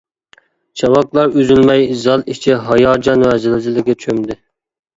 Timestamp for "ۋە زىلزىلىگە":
3.29-4.01